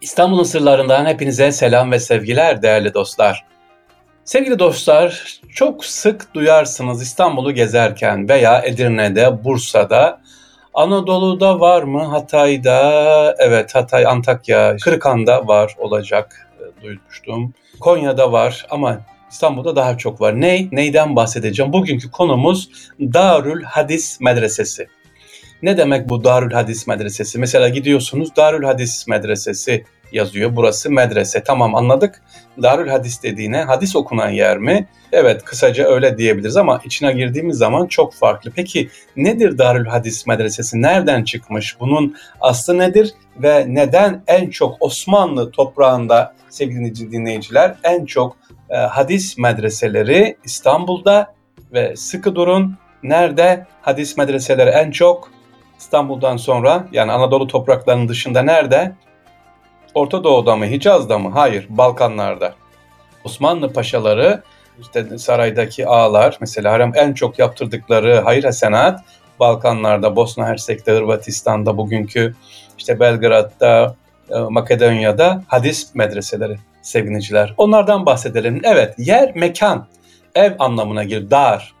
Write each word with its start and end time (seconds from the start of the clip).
İstanbul'un 0.00 0.42
sırlarından 0.42 1.06
hepinize 1.06 1.52
selam 1.52 1.92
ve 1.92 2.00
sevgiler 2.00 2.62
değerli 2.62 2.94
dostlar. 2.94 3.44
Sevgili 4.24 4.58
dostlar, 4.58 5.40
çok 5.54 5.84
sık 5.84 6.34
duyarsınız 6.34 7.02
İstanbul'u 7.02 7.52
gezerken 7.52 8.28
veya 8.28 8.62
Edirne'de, 8.62 9.44
Bursa'da, 9.44 10.20
Anadolu'da 10.74 11.60
var 11.60 11.82
mı? 11.82 12.04
Hatay'da, 12.04 13.36
evet 13.38 13.74
Hatay, 13.74 14.06
Antakya, 14.06 14.76
Kırıkan'da 14.76 15.46
var 15.46 15.74
olacak 15.78 16.50
e, 16.60 16.82
duymuştum. 16.82 17.54
Konya'da 17.80 18.32
var 18.32 18.66
ama 18.70 19.00
İstanbul'da 19.30 19.76
daha 19.76 19.98
çok 19.98 20.20
var. 20.20 20.40
Ney? 20.40 20.68
Neyden 20.72 21.16
bahsedeceğim? 21.16 21.72
Bugünkü 21.72 22.10
konumuz 22.10 22.70
Darül 23.00 23.62
Hadis 23.62 24.20
Medresesi. 24.20 24.88
Ne 25.62 25.76
demek 25.76 26.08
bu 26.08 26.24
Darül 26.24 26.52
Hadis 26.52 26.86
Medresesi? 26.86 27.38
Mesela 27.38 27.68
gidiyorsunuz 27.68 28.36
Darül 28.36 28.64
Hadis 28.64 29.08
Medresesi 29.08 29.84
yazıyor. 30.12 30.56
Burası 30.56 30.90
medrese. 30.90 31.42
Tamam 31.42 31.74
anladık. 31.74 32.22
Darül 32.62 32.88
Hadis 32.88 33.22
dediğine 33.22 33.62
hadis 33.62 33.96
okunan 33.96 34.30
yer 34.30 34.58
mi? 34.58 34.88
Evet 35.12 35.44
kısaca 35.44 35.84
öyle 35.84 36.18
diyebiliriz 36.18 36.56
ama 36.56 36.80
içine 36.84 37.12
girdiğimiz 37.12 37.58
zaman 37.58 37.86
çok 37.86 38.14
farklı. 38.14 38.50
Peki 38.56 38.88
nedir 39.16 39.58
Darül 39.58 39.86
Hadis 39.86 40.26
Medresesi? 40.26 40.82
Nereden 40.82 41.24
çıkmış? 41.24 41.80
Bunun 41.80 42.16
aslı 42.40 42.78
nedir? 42.78 43.14
Ve 43.36 43.64
neden 43.68 44.22
en 44.26 44.50
çok 44.50 44.76
Osmanlı 44.80 45.50
toprağında 45.50 46.34
sevgili 46.48 47.10
dinleyiciler 47.12 47.74
en 47.84 48.04
çok 48.04 48.36
e, 48.70 48.76
hadis 48.76 49.38
medreseleri 49.38 50.36
İstanbul'da 50.44 51.34
ve 51.72 51.96
sıkı 51.96 52.34
durun 52.34 52.76
nerede 53.02 53.66
hadis 53.82 54.16
medreseleri 54.16 54.70
en 54.70 54.90
çok 54.90 55.30
İstanbul'dan 55.78 56.36
sonra 56.36 56.86
yani 56.92 57.12
Anadolu 57.12 57.46
topraklarının 57.46 58.08
dışında 58.08 58.42
nerede? 58.42 58.92
Orta 59.94 60.24
Doğu'da 60.24 60.56
mı, 60.56 60.66
Hicaz'da 60.66 61.18
mı? 61.18 61.30
Hayır, 61.34 61.66
Balkanlarda. 61.68 62.54
Osmanlı 63.24 63.72
paşaları 63.72 64.42
işte 64.80 65.18
saraydaki 65.18 65.86
ağalar 65.86 66.36
mesela 66.40 66.72
harem 66.72 66.92
en 66.94 67.14
çok 67.14 67.38
yaptırdıkları 67.38 68.20
hayır 68.20 68.44
hasenat 68.44 69.00
Balkanlarda, 69.40 70.16
Bosna 70.16 70.46
Hersek'te, 70.46 70.92
Hırvatistan'da, 70.92 71.76
bugünkü 71.76 72.34
işte 72.78 73.00
Belgrad'da, 73.00 73.96
e, 74.30 74.38
Makedonya'da 74.38 75.42
hadis 75.46 75.94
medreseleri 75.94 76.56
sevgiliciler. 76.82 77.54
Onlardan 77.56 78.06
bahsedelim. 78.06 78.60
Evet, 78.64 78.94
yer, 78.98 79.34
mekan, 79.34 79.86
ev 80.34 80.52
anlamına 80.58 81.04
gelir. 81.04 81.30
Dar, 81.30 81.74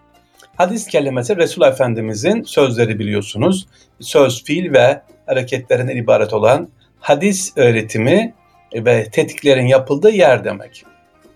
Hadis 0.58 0.86
kelimesi 0.86 1.36
Resul 1.36 1.62
Efendimizin 1.62 2.42
sözleri 2.42 2.98
biliyorsunuz. 2.98 3.66
Söz, 4.00 4.44
fiil 4.44 4.72
ve 4.72 5.02
hareketlerinden 5.26 5.96
ibaret 5.96 6.32
olan 6.32 6.68
hadis 7.00 7.52
öğretimi 7.56 8.34
ve 8.74 9.04
tetiklerin 9.04 9.66
yapıldığı 9.66 10.10
yer 10.10 10.44
demek. 10.44 10.84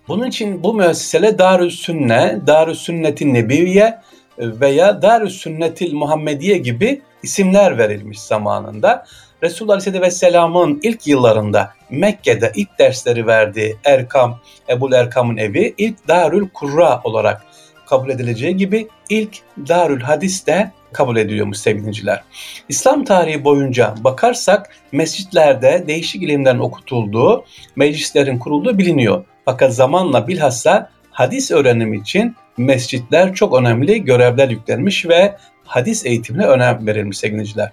Bunun 0.07 0.27
için 0.27 0.63
bu 0.63 0.73
müessesele 0.73 1.37
Darü 1.37 1.71
Sünne, 1.71 2.39
Darü 2.47 2.75
Sünnetin 2.75 3.33
Nebiviye 3.33 3.99
veya 4.37 5.01
Darü 5.01 5.29
Sünnetil 5.29 5.93
Muhammediye 5.93 6.57
gibi 6.57 7.01
isimler 7.23 7.77
verilmiş 7.77 8.21
zamanında. 8.21 9.05
Resulullah 9.43 9.73
Aleyhisselatü 9.73 10.01
Vesselam'ın 10.01 10.79
ilk 10.83 11.07
yıllarında 11.07 11.71
Mekke'de 11.89 12.51
ilk 12.55 12.79
dersleri 12.79 13.27
verdiği 13.27 13.77
Erkam, 13.85 14.39
Ebul 14.69 14.93
Erkam'ın 14.93 15.37
evi 15.37 15.73
ilk 15.77 16.07
Darül 16.07 16.49
Kurra 16.49 17.01
olarak 17.03 17.52
kabul 17.93 18.09
edileceği 18.09 18.57
gibi 18.57 18.87
ilk 19.09 19.37
Darül 19.67 20.01
Hadis 20.01 20.47
de 20.47 20.71
kabul 20.93 21.17
ediliyormuş 21.17 21.57
sevgiliciler. 21.57 22.23
İslam 22.69 23.05
tarihi 23.05 23.43
boyunca 23.43 23.95
bakarsak 24.03 24.69
mescitlerde 24.91 25.83
değişik 25.87 26.23
ilimlerin 26.23 26.59
okutulduğu, 26.59 27.45
meclislerin 27.75 28.39
kurulduğu 28.39 28.77
biliniyor. 28.77 29.25
Fakat 29.45 29.73
zamanla 29.73 30.27
bilhassa 30.27 30.89
hadis 31.11 31.51
öğrenimi 31.51 31.97
için 31.97 32.35
mescitler 32.57 33.33
çok 33.33 33.59
önemli 33.59 34.03
görevler 34.03 34.49
yüklenmiş 34.49 35.05
ve 35.05 35.35
hadis 35.65 36.05
eğitimine 36.05 36.45
önem 36.45 36.87
verilmiş 36.87 37.17
sevgiliciler. 37.17 37.71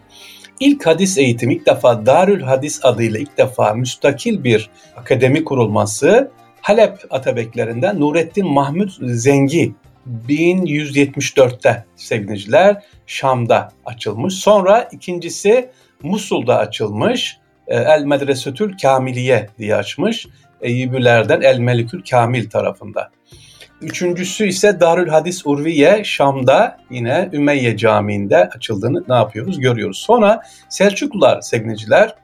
İlk 0.61 0.87
hadis 0.87 1.19
eğitimi 1.19 1.55
ilk 1.55 1.67
defa 1.67 2.07
Darül 2.07 2.43
Hadis 2.43 2.81
adıyla 2.83 3.21
ilk 3.21 3.39
defa 3.39 3.75
müstakil 3.75 4.45
bir 4.45 4.71
akademi 4.97 5.45
kurulması 5.45 6.31
Halep 6.61 6.99
Atabeklerinden 7.11 8.01
Nurettin 8.01 8.47
Mahmud 8.47 8.91
Zengi 9.01 9.75
1174'te 10.29 11.85
sevgiliciler 11.97 12.83
Şam'da 13.07 13.73
açılmış. 13.87 14.35
Sonra 14.35 14.89
ikincisi 14.93 15.71
Musul'da 16.03 16.59
açılmış. 16.59 17.39
E, 17.67 17.77
El 17.77 18.05
Medresetül 18.05 18.79
Kamiliye 18.79 19.49
diye 19.59 19.77
açmış. 19.77 20.27
Eyyubilerden 20.61 21.41
El 21.41 21.59
Melikül 21.59 22.03
Kamil 22.11 22.51
tarafında. 22.51 23.11
Üçüncüsü 23.83 24.47
ise 24.47 24.81
Darül 24.81 25.09
Hadis 25.09 25.47
Urviye 25.47 26.05
Şam'da 26.05 26.79
yine 26.91 27.29
Ümeyye 27.33 27.77
Camii'nde 27.77 28.49
açıldığını 28.57 29.05
ne 29.09 29.15
yapıyoruz 29.15 29.61
görüyoruz. 29.61 29.99
Sonra 29.99 30.43
Selçuklular 30.69 31.41
sevgiliciler 31.41 32.15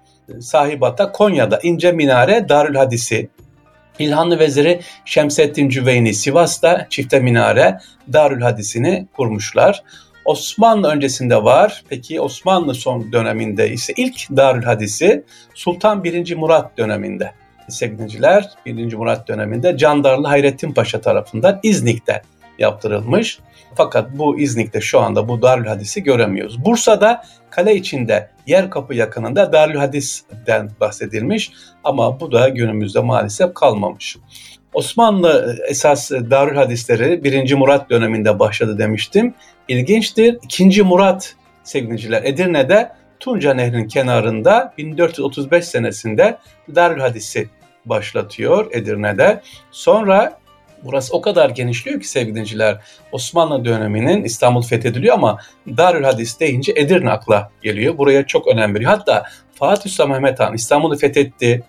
Sahibat'ta 0.41 1.13
Konya'da 1.13 1.61
İnce 1.63 1.93
Minare 1.93 2.49
Darül 2.49 2.75
Hadis'i 2.75 3.29
İlhanlı 3.99 4.39
Veziri 4.39 4.81
Şemseddin 5.05 5.69
Cüveyni 5.69 6.15
Sivas'ta 6.15 6.87
çifte 6.91 7.21
minare 7.21 7.79
Darül 8.13 8.41
Hadis'ini 8.41 9.07
kurmuşlar. 9.17 9.83
Osmanlı 10.25 10.89
öncesinde 10.89 11.45
var. 11.45 11.85
Peki 11.89 12.21
Osmanlı 12.21 12.75
son 12.75 13.13
döneminde 13.13 13.71
ise 13.71 13.93
ilk 13.97 14.37
Darül 14.37 14.63
Hadis'i 14.63 15.25
Sultan 15.55 16.05
1. 16.05 16.37
Murat 16.37 16.79
döneminde. 16.79 17.33
Sevgiliciler 17.69 18.51
1. 18.67 18.95
Murat 18.95 19.29
döneminde 19.29 19.77
Candarlı 19.77 20.27
Hayrettin 20.27 20.73
Paşa 20.73 21.01
tarafından 21.01 21.61
İznik'te 21.63 22.23
yaptırılmış. 22.59 23.39
Fakat 23.75 24.19
bu 24.19 24.39
İznik'te 24.39 24.81
şu 24.81 25.01
anda 25.01 25.29
bu 25.29 25.43
Darül 25.43 25.67
Hadis'i 25.67 26.03
göremiyoruz. 26.03 26.65
Bursa'da 26.65 27.25
kale 27.51 27.75
içinde 27.75 28.31
yer 28.47 28.71
kapı 28.71 28.95
yakınında 28.95 29.53
Darül 29.53 29.77
Hadis'den 29.77 30.71
bahsedilmiş 30.81 31.53
ama 31.85 32.21
bu 32.21 32.33
da 32.33 32.49
günümüzde 32.49 33.01
maalesef 33.01 33.55
kalmamış. 33.55 34.17
Osmanlı 34.75 35.59
esas 35.69 36.11
Darül 36.11 36.57
Hadisleri 36.57 37.25
1. 37.25 37.55
Murat 37.55 37.91
döneminde 37.91 38.39
başladı 38.39 38.79
demiştim. 38.79 39.35
İlginçtir. 39.69 40.39
2. 40.43 40.83
Murat 40.83 41.35
sevgiliciler 41.65 42.23
Edirne'de 42.25 42.93
Tunca 43.21 43.55
Nehri'nin 43.55 43.89
kenarında 43.89 44.75
1435 44.79 45.65
senesinde 45.65 46.39
Darül 46.75 47.01
Hadis'i 47.01 47.49
başlatıyor 47.85 48.67
Edirne'de. 48.71 49.43
Sonra 49.71 50.39
Burası 50.85 51.17
o 51.17 51.21
kadar 51.21 51.51
genişliyor 51.51 52.01
ki 52.01 52.09
sevgili 52.09 52.35
dinciler. 52.35 52.79
Osmanlı 53.13 53.65
döneminin 53.65 54.25
İstanbul 54.25 54.63
fethediliyor 54.63 55.15
ama 55.15 55.39
Darül 55.77 56.05
Hadis 56.05 56.41
deyince 56.41 56.73
Edirne 56.77 57.11
akla 57.11 57.51
geliyor. 57.63 57.99
Buraya 57.99 58.27
çok 58.27 58.47
önem 58.47 58.75
veriyor. 58.75 58.91
Hatta 58.91 59.25
Fatih 59.55 59.91
Sultan 59.91 60.11
Mehmet 60.11 60.41
Han 60.41 60.55
İstanbul'u 60.55 60.97
fethetti. 60.97 61.63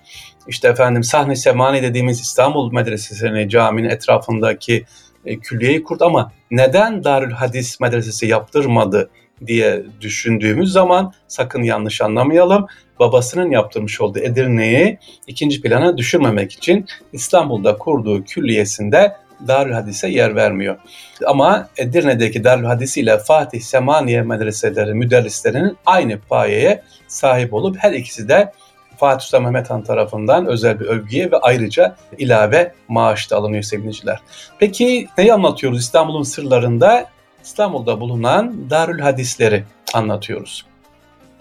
İşte 0.47 0.67
efendim 0.67 1.03
Sahne 1.03 1.35
Semani 1.35 1.83
dediğimiz 1.83 2.21
İstanbul 2.21 2.73
Medresesi'ni 2.73 3.49
caminin 3.49 3.89
etrafındaki 3.89 4.85
e, 5.25 5.39
külliyeyi 5.39 5.83
kurdu 5.83 6.05
ama 6.05 6.31
neden 6.51 7.03
Darül 7.03 7.31
Hadis 7.31 7.79
medresesi 7.79 8.27
yaptırmadı 8.27 9.09
diye 9.47 9.83
düşündüğümüz 10.01 10.71
zaman 10.71 11.13
sakın 11.27 11.63
yanlış 11.63 12.01
anlamayalım. 12.01 12.67
Babasının 12.99 13.51
yaptırmış 13.51 14.01
olduğu 14.01 14.19
Edirne'yi 14.19 14.99
ikinci 15.27 15.61
plana 15.61 15.97
düşürmemek 15.97 16.51
için 16.51 16.85
İstanbul'da 17.13 17.77
kurduğu 17.77 18.23
külliyesinde 18.23 19.15
Darül 19.47 19.73
Hadis'e 19.73 20.07
yer 20.09 20.35
vermiyor. 20.35 20.77
Ama 21.25 21.69
Edirne'deki 21.77 22.43
Darül 22.43 22.65
Hadis 22.65 22.97
ile 22.97 23.17
Fatih 23.17 23.61
Semaniye 23.61 24.21
medreseleri 24.21 24.93
müderrislerinin 24.93 25.77
aynı 25.85 26.19
payeye 26.19 26.83
sahip 27.07 27.53
olup 27.53 27.77
her 27.79 27.91
ikisi 27.91 28.29
de 28.29 28.51
Fatih 28.97 29.25
Sultan 29.25 29.43
Mehmet 29.43 29.69
Han 29.69 29.83
tarafından 29.83 30.45
özel 30.45 30.79
bir 30.79 30.85
övgüye 30.85 31.31
ve 31.31 31.37
ayrıca 31.37 31.95
ilave 32.17 32.73
maaş 32.87 33.31
da 33.31 33.35
alınıyor 33.35 33.63
sevgiliciler. 33.63 34.19
Peki 34.59 35.07
neyi 35.17 35.33
anlatıyoruz 35.33 35.79
İstanbul'un 35.79 36.23
sırlarında? 36.23 37.09
İstanbul'da 37.43 37.99
bulunan 37.99 38.69
Darül 38.69 38.99
Hadisleri 38.99 39.63
anlatıyoruz. 39.93 40.65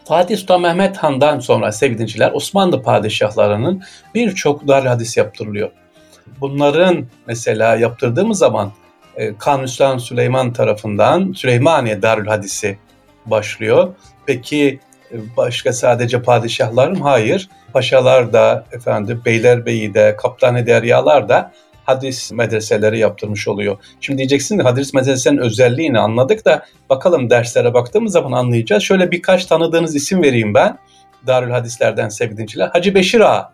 Fatih 0.07 0.37
Sultan 0.37 0.61
Mehmet 0.61 0.97
Han'dan 0.97 1.41
sonra 1.41 1.73
sevgiliciler 1.73 2.33
Osmanlı 2.33 2.83
padişahlarının 2.83 3.83
birçok 4.15 4.69
Darül 4.69 4.87
Hadis 4.87 5.17
yaptırılıyor. 5.17 5.71
Bunların 6.41 7.07
mesela 7.27 7.77
yaptırdığımız 7.77 8.39
zaman 8.39 8.73
e, 9.17 9.37
Kanuni 9.39 10.01
Süleyman 10.01 10.53
tarafından 10.53 11.33
Süleymaniye 11.33 12.03
Darül 12.03 12.27
Hadisi 12.27 12.79
başlıyor. 13.27 13.95
Peki 14.27 14.81
e, 15.13 15.17
başka 15.37 15.73
sadece 15.73 16.23
padişahlar 16.23 16.91
mı? 16.91 16.99
Hayır. 17.03 17.49
Paşalar 17.73 18.33
da, 18.33 18.65
efendim 18.73 19.23
Beylerbeyi 19.25 19.95
de, 19.95 20.17
Kaptan-ı 20.19 20.67
Deryalar 20.67 21.29
da 21.29 21.53
hadis 21.87 22.33
medreseleri 22.33 22.99
yaptırmış 22.99 23.49
oluyor. 23.49 23.77
Şimdi 24.01 24.19
diyeceksin 24.19 24.59
hadis 24.59 24.95
medresesinin 24.95 25.39
özelliğini 25.39 25.99
anladık 25.99 26.45
da 26.45 26.67
bakalım 26.91 27.31
derslere 27.31 27.75
baktığımız 27.75 28.13
zaman 28.13 28.33
anlayacağız. 28.33 28.83
Şöyle 28.83 29.11
birkaç 29.11 29.47
tanıdığınız 29.47 29.97
isim 29.97 30.23
vereyim 30.23 30.55
ben. 30.55 30.79
Darül 31.27 31.51
Hadislerden 31.51 32.09
sevgili 32.09 32.39
dinciler. 32.39 32.69
Hacı 32.69 32.95
Beşir 32.95 33.21
Ağa. 33.21 33.53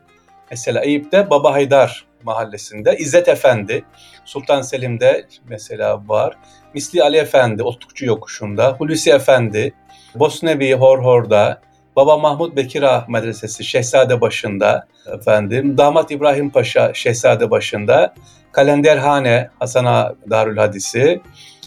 Mesela 0.50 0.80
Eyüp'te 0.80 1.30
Baba 1.30 1.52
Haydar 1.52 2.06
mahallesinde 2.24 2.96
İzzet 2.98 3.28
Efendi, 3.28 3.84
Sultan 4.24 4.62
Selim'de 4.62 5.26
mesela 5.48 6.08
var. 6.08 6.36
Misli 6.74 7.02
Ali 7.02 7.16
Efendi, 7.16 7.62
Otlukçu 7.62 8.06
Yokuşu'nda, 8.06 8.72
Hulusi 8.78 9.10
Efendi, 9.10 9.74
Bosnevi 10.14 10.74
Horhor'da, 10.74 11.60
Baba 11.96 12.18
Mahmut 12.18 12.56
Bekir 12.56 12.82
Ağa 12.82 13.06
Medresesi 13.08 13.64
Şehzade 13.64 14.20
başında 14.20 14.86
efendim, 15.14 15.78
Damat 15.78 16.10
İbrahim 16.10 16.50
Paşa 16.50 16.94
Şehzade 16.94 17.50
başında, 17.50 18.14
Kalenderhane 18.52 19.48
Hasan 19.58 19.84
Ağa 19.84 20.14
Darül 20.30 20.56
Hadisi, 20.56 21.20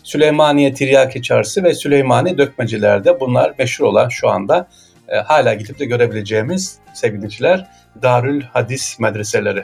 Süleymaniye 0.04 0.74
Tiryaki 0.74 1.22
Çarşı 1.22 1.64
ve 1.64 1.74
Süleymani 1.74 2.38
Dökmecilerde 2.38 3.20
bunlar 3.20 3.54
meşhur 3.60 3.86
olan 3.86 4.10
şu 4.10 4.30
anda 4.30 4.68
e, 5.08 5.18
hala 5.18 5.54
gidip 5.54 5.80
de 5.80 5.86
görebileceğimiz 5.86 6.78
sevgiliciler 6.94 7.68
Darül 8.02 8.42
Hadis 8.42 9.00
medreseleri. 9.00 9.64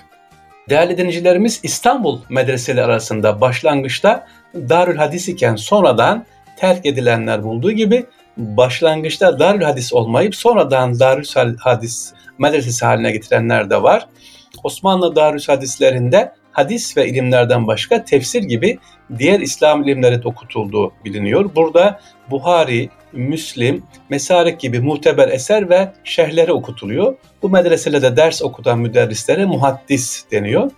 Değerli 0.69 0.97
dinleyicilerimiz 0.97 1.59
İstanbul 1.63 2.21
medreseleri 2.29 2.85
arasında 2.85 3.41
başlangıçta 3.41 4.27
Darül 4.55 4.97
Hadis 4.97 5.27
iken 5.27 5.55
sonradan 5.55 6.25
terk 6.57 6.85
edilenler 6.85 7.43
bulduğu 7.43 7.71
gibi 7.71 8.05
başlangıçta 8.37 9.39
Darül 9.39 9.61
Hadis 9.61 9.93
olmayıp 9.93 10.35
sonradan 10.35 10.99
Darül 10.99 11.57
Hadis 11.59 12.13
medresesi 12.37 12.85
haline 12.85 13.11
getirenler 13.11 13.69
de 13.69 13.83
var. 13.83 14.07
Osmanlı 14.63 15.15
Darül 15.15 15.43
Hadislerinde 15.47 16.33
hadis 16.51 16.97
ve 16.97 17.07
ilimlerden 17.07 17.67
başka 17.67 18.03
tefsir 18.03 18.43
gibi 18.43 18.77
diğer 19.17 19.39
İslam 19.39 19.83
ilimleri 19.83 20.23
de 20.23 20.27
okutulduğu 20.27 20.93
biliniyor. 21.05 21.55
Burada 21.55 21.99
Buhari, 22.29 22.89
Müslim, 23.13 23.83
Mesarik 24.09 24.59
gibi 24.59 24.79
muteber 24.79 25.29
eser 25.29 25.69
ve 25.69 25.93
şerhleri 26.03 26.53
okutuluyor. 26.53 27.15
Bu 27.41 27.49
medreselerde 27.49 28.17
ders 28.17 28.41
okutan 28.41 28.79
müderrislere 28.79 29.45
muhaddis 29.45 30.25
deniyor. 30.31 30.71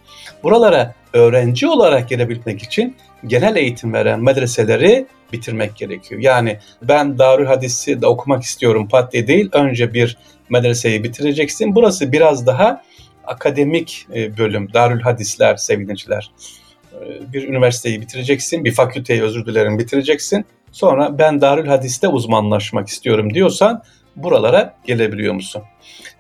Buralara 0.44 0.96
öğrenci 1.14 1.68
olarak 1.68 2.10
gelebilmek 2.10 2.64
için 2.64 2.96
genel 3.28 3.56
eğitim 3.56 3.94
veren 3.94 4.24
medreseleri 4.24 5.06
bitirmek 5.34 5.76
gerekiyor. 5.76 6.22
Yani 6.22 6.60
ben 6.82 7.18
Darül 7.18 7.46
Hadis'i 7.46 8.02
de 8.02 8.08
okumak 8.08 8.44
istiyorum 8.44 8.88
pat 8.88 9.14
diye 9.14 9.28
değil. 9.28 9.50
Önce 9.54 9.94
bir 9.94 10.18
medreseyi 10.50 11.04
bitireceksin. 11.04 11.76
Burası 11.76 12.12
biraz 12.12 12.48
daha 12.48 12.84
akademik 13.26 14.08
e, 14.16 14.38
bölüm, 14.38 14.74
Darül 14.74 15.02
Hadisler 15.02 15.56
sevgiliciler. 15.56 16.32
E, 16.94 17.34
bir 17.34 17.48
üniversiteyi 17.48 18.02
bitireceksin, 18.02 18.66
bir 18.66 18.72
fakülteyi 18.72 19.24
özür 19.24 19.46
dilerim 19.46 19.80
bitireceksin. 19.80 20.46
Sonra 20.72 21.18
ben 21.18 21.42
Darül 21.42 21.68
Hadis'te 21.68 22.08
uzmanlaşmak 22.08 22.88
istiyorum 22.88 23.34
diyorsan 23.34 23.84
buralara 24.16 24.76
gelebiliyor 24.86 25.34
musun? 25.34 25.64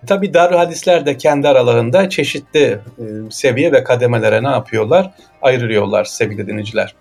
Tabi 0.07 0.33
Darül 0.33 0.55
Hadisler 0.55 1.05
de 1.05 1.17
kendi 1.17 1.47
aralarında 1.47 2.09
çeşitli 2.09 2.59
e, 2.61 2.79
seviye 3.29 3.71
ve 3.71 3.83
kademelere 3.83 4.43
ne 4.43 4.49
yapıyorlar? 4.49 5.11
Ayrılıyorlar 5.41 6.05
sevgili 6.05 6.47
dinleyiciler. 6.47 6.95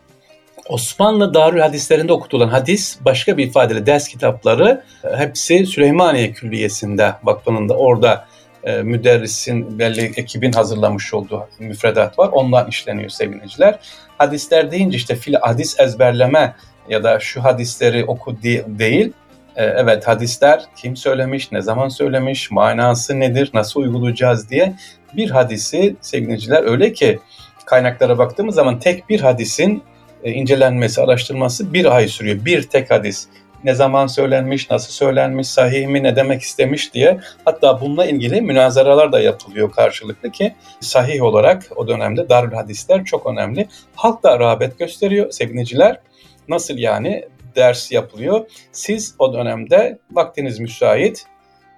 Osmanlı 0.69 1.35
Darül 1.35 1.61
Hadislerinde 1.61 2.13
okutulan 2.13 2.49
hadis 2.49 2.99
başka 3.01 3.37
bir 3.37 3.47
ifadeyle 3.47 3.87
ders 3.87 4.09
kitapları 4.09 4.85
hepsi 5.17 5.67
Süleymaniye 5.67 6.33
Külliyesi'nde 6.33 7.15
vakfının 7.23 7.69
orada 7.69 8.27
e, 8.65 8.83
müderrisin 8.83 9.79
belli 9.79 10.13
ekibin 10.17 10.53
hazırlamış 10.53 11.15
olduğu 11.15 11.49
müfredat 11.59 12.19
var. 12.19 12.29
Ondan 12.33 12.69
işleniyor 12.69 13.09
sevgiliciler. 13.09 13.79
Hadisler 14.19 14.71
deyince 14.71 14.97
işte 14.97 15.17
fil 15.17 15.35
hadis 15.35 15.81
ezberleme 15.81 16.55
ya 16.89 17.05
da 17.05 17.21
şu 17.21 17.45
hadisleri 17.45 18.05
oku 18.05 18.43
de, 18.43 18.65
değil. 18.67 19.13
E, 19.57 19.65
evet 19.65 20.09
hadisler 20.09 20.65
kim 20.77 20.97
söylemiş, 20.97 21.53
ne 21.53 21.63
zaman 21.63 21.89
söylemiş, 21.89 22.51
manası 22.51 23.21
nedir, 23.21 23.51
nasıl 23.55 23.81
uygulayacağız 23.81 24.51
diye 24.51 24.75
bir 25.17 25.31
hadisi 25.31 25.97
sevgiliciler 26.01 26.65
öyle 26.65 26.93
ki 26.93 27.19
kaynaklara 27.67 28.19
baktığımız 28.19 28.55
zaman 28.55 28.79
tek 28.79 29.09
bir 29.09 29.21
hadisin 29.21 29.83
e, 30.25 30.31
incelenmesi, 30.31 31.01
araştırması 31.01 31.73
bir 31.73 31.97
ay 31.97 32.09
sürüyor. 32.09 32.45
Bir 32.45 32.63
tek 32.63 32.91
hadis 32.91 33.29
ne 33.65 33.75
zaman 33.75 34.07
söylenmiş, 34.07 34.71
nasıl 34.71 34.93
söylenmiş, 34.93 35.49
sahih 35.49 35.87
mi, 35.87 36.03
ne 36.03 36.17
demek 36.17 36.43
istemiş 36.43 36.95
diye. 36.95 37.21
Hatta 37.45 37.81
bununla 37.81 38.07
ilgili 38.07 38.41
münazaralar 38.41 39.13
da 39.13 39.21
yapılıyor 39.21 39.73
karşılıklı 39.73 40.31
ki 40.31 40.55
sahih 40.81 41.23
olarak 41.23 41.63
o 41.77 41.89
dönemde 41.89 42.29
Darül 42.29 42.53
Hadisler 42.53 43.05
çok 43.05 43.27
önemli. 43.27 43.69
Halk 43.97 44.23
da 44.23 44.39
rağbet 44.39 44.79
gösteriyor 44.79 45.31
sevgiliciler. 45.31 46.01
Nasıl 46.49 46.79
yani 46.79 47.25
ders 47.57 47.93
yapılıyor? 47.93 48.51
Siz 48.73 49.15
o 49.19 49.35
dönemde 49.35 49.99
vaktiniz 50.11 50.61
müsait, 50.61 51.27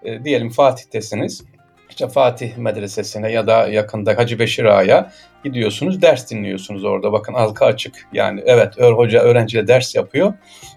e, 0.05 0.25
diyelim 0.25 0.50
Fatih'tesiniz 0.50 1.44
işte 1.91 2.09
Fatih 2.09 2.56
Medresesi'ne 2.56 3.32
ya 3.32 3.47
da 3.47 3.69
yakında 3.69 4.19
Hacı 4.19 4.38
Beşir 4.38 4.65
Ağa'ya 4.65 5.12
gidiyorsunuz, 5.44 6.03
ders 6.03 6.31
dinliyorsunuz 6.31 6.85
orada. 6.85 7.12
Bakın 7.12 7.35
halka 7.35 7.67
açık. 7.67 8.09
Yani 8.12 8.43
evet 8.47 8.81
hoca 8.81 9.21
öğrenciyle 9.21 9.69
ders 9.69 9.94
yapıyor. 9.94 10.35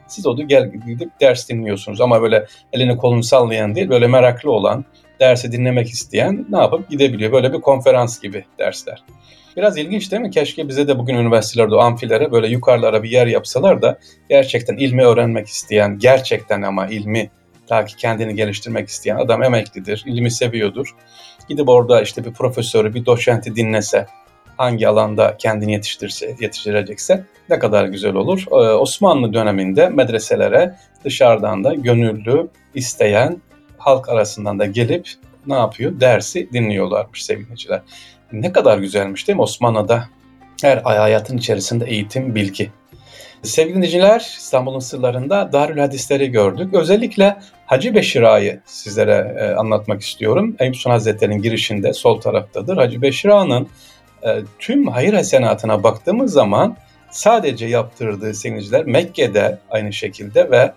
Siz 0.07 0.27
o 0.27 0.37
da 0.37 0.43
gel 0.43 0.71
gidip 0.87 1.09
ders 1.21 1.49
dinliyorsunuz 1.49 2.01
ama 2.01 2.21
böyle 2.21 2.45
elini 2.73 2.97
kolunu 2.97 3.23
sallayan 3.23 3.75
değil, 3.75 3.89
böyle 3.89 4.07
meraklı 4.07 4.51
olan, 4.51 4.85
dersi 5.19 5.51
dinlemek 5.51 5.89
isteyen 5.89 6.45
ne 6.49 6.57
yapıp 6.57 6.89
gidebiliyor. 6.89 7.31
Böyle 7.31 7.53
bir 7.53 7.61
konferans 7.61 8.19
gibi 8.19 8.45
dersler. 8.59 9.03
Biraz 9.57 9.77
ilginç 9.77 10.11
değil 10.11 10.21
mi? 10.21 10.31
Keşke 10.31 10.67
bize 10.67 10.87
de 10.87 10.99
bugün 10.99 11.15
üniversitelerde 11.15 11.75
o 11.75 11.79
amfilere 11.79 12.31
böyle 12.31 12.47
yukarılara 12.47 13.03
bir 13.03 13.09
yer 13.09 13.27
yapsalar 13.27 13.81
da 13.81 13.99
gerçekten 14.29 14.77
ilmi 14.77 15.03
öğrenmek 15.03 15.47
isteyen, 15.47 15.99
gerçekten 15.99 16.61
ama 16.61 16.87
ilmi 16.87 17.29
ta 17.67 17.85
ki 17.85 17.95
kendini 17.95 18.35
geliştirmek 18.35 18.89
isteyen 18.89 19.15
adam 19.15 19.43
emeklidir, 19.43 20.03
ilmi 20.05 20.31
seviyordur. 20.31 20.95
Gidip 21.49 21.69
orada 21.69 22.01
işte 22.01 22.25
bir 22.25 22.33
profesörü, 22.33 22.93
bir 22.93 23.05
doçenti 23.05 23.55
dinlese, 23.55 24.07
hangi 24.57 24.87
alanda 24.87 25.37
kendini 25.37 25.73
yetiştirse, 25.73 26.35
yetiştirecekse 26.39 27.23
ne 27.49 27.59
kadar 27.59 27.85
güzel 27.85 28.15
olur. 28.15 28.45
Ee, 28.51 28.55
Osmanlı 28.55 29.33
döneminde 29.33 29.89
medreselere 29.89 30.75
dışarıdan 31.03 31.63
da 31.63 31.73
gönüllü, 31.73 32.47
isteyen 32.75 33.41
halk 33.77 34.09
arasından 34.09 34.59
da 34.59 34.65
gelip 34.65 35.09
ne 35.47 35.53
yapıyor? 35.53 35.99
Dersi 35.99 36.49
dinliyorlarmış 36.53 37.25
sevgiliciler. 37.25 37.81
Ne 38.31 38.51
kadar 38.51 38.77
güzelmiş 38.77 39.27
değil 39.27 39.35
mi 39.35 39.41
Osmanlı'da? 39.41 40.09
Her 40.61 40.77
hayatın 40.77 41.37
içerisinde 41.37 41.85
eğitim, 41.85 42.35
bilgi. 42.35 42.71
Sevgili 43.43 43.75
dinleyiciler, 43.75 44.19
İstanbul'un 44.19 44.79
sırlarında 44.79 45.51
Darül 45.53 45.77
Hadisleri 45.77 46.31
gördük. 46.31 46.73
Özellikle 46.73 47.37
Hacı 47.65 47.95
Beşir 47.95 48.21
Ağa'yı 48.21 48.61
sizlere 48.65 49.35
e, 49.39 49.55
anlatmak 49.55 50.01
istiyorum. 50.01 50.55
Eyüp 50.59 50.75
Sultan 50.75 50.91
Hazretleri'nin 50.91 51.41
girişinde 51.41 51.93
sol 51.93 52.21
taraftadır. 52.21 52.77
Hacı 52.77 53.01
Beşir 53.01 53.29
Ağa'nın 53.29 53.67
e, 54.23 54.39
tüm 54.59 54.87
hayır 54.87 55.13
hasenatına 55.13 55.83
baktığımız 55.83 56.33
zaman 56.33 56.77
sadece 57.11 57.65
yaptırdığı 57.65 58.33
sevgiliciler 58.33 58.85
Mekke'de 58.85 59.57
aynı 59.69 59.93
şekilde 59.93 60.51
ve 60.51 60.71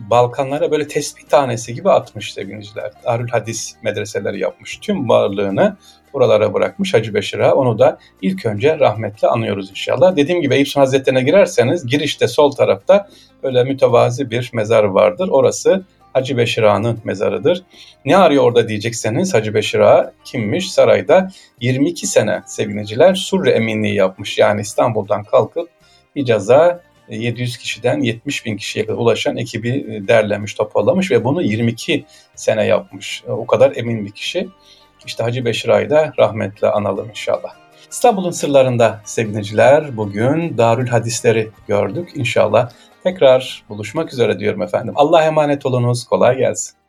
Balkanlara 0.00 0.70
böyle 0.70 0.88
tespih 0.88 1.24
tanesi 1.24 1.74
gibi 1.74 1.90
atmış 1.90 2.32
sevgiliciler. 2.32 2.90
Darül 3.04 3.28
Hadis 3.28 3.74
medreseleri 3.82 4.40
yapmış. 4.40 4.78
Tüm 4.78 5.08
varlığını 5.08 5.76
buralara 6.12 6.54
bırakmış 6.54 6.94
Hacı 6.94 7.14
Beşir'a. 7.14 7.54
Onu 7.54 7.78
da 7.78 7.98
ilk 8.22 8.46
önce 8.46 8.78
rahmetle 8.78 9.28
anıyoruz 9.28 9.70
inşallah. 9.70 10.16
Dediğim 10.16 10.40
gibi 10.40 10.54
Eyüp 10.54 10.76
Hazretleri'ne 10.76 11.22
girerseniz 11.22 11.86
girişte 11.86 12.28
sol 12.28 12.50
tarafta 12.50 13.08
böyle 13.42 13.64
mütevazi 13.64 14.30
bir 14.30 14.50
mezar 14.52 14.84
vardır. 14.84 15.28
Orası 15.28 15.84
Hacı 16.12 16.36
Beşir 16.36 16.62
Ağa'nın 16.62 17.00
mezarıdır. 17.04 17.62
Ne 18.04 18.16
arıyor 18.16 18.44
orada 18.44 18.68
diyecekseniz 18.68 19.34
Hacı 19.34 19.54
Beşir 19.54 19.78
Ağa 19.78 20.12
kimmiş? 20.24 20.72
Sarayda 20.72 21.30
22 21.60 22.06
sene 22.06 22.42
sevgiliciler 22.46 23.14
surre 23.14 23.50
eminliği 23.50 23.94
yapmış. 23.94 24.38
Yani 24.38 24.60
İstanbul'dan 24.60 25.24
kalkıp 25.24 25.68
Hicaz'a 26.16 26.80
700 27.10 27.56
kişiden 27.56 28.00
70 28.00 28.46
bin 28.46 28.56
kişiye 28.56 28.86
kadar 28.86 28.98
ulaşan 28.98 29.36
ekibi 29.36 30.02
derlemiş, 30.08 30.54
toparlamış 30.54 31.10
ve 31.10 31.24
bunu 31.24 31.42
22 31.42 32.04
sene 32.34 32.66
yapmış. 32.66 33.24
O 33.28 33.46
kadar 33.46 33.76
emin 33.76 34.06
bir 34.06 34.10
kişi. 34.10 34.48
İşte 35.06 35.22
Hacı 35.22 35.44
Beşir 35.44 35.68
Ay'da 35.68 36.12
rahmetle 36.18 36.68
analım 36.68 37.08
inşallah. 37.08 37.54
İstanbul'un 37.90 38.30
sırlarında 38.30 39.00
sevgiliciler 39.04 39.96
bugün 39.96 40.58
Darül 40.58 40.86
Hadisleri 40.86 41.50
gördük. 41.68 42.10
İnşallah 42.14 42.70
tekrar 43.04 43.64
buluşmak 43.68 44.12
üzere 44.12 44.38
diyorum 44.38 44.62
efendim. 44.62 44.94
Allah 44.96 45.24
emanet 45.24 45.66
olunuz. 45.66 46.04
Kolay 46.04 46.36
gelsin. 46.36 46.79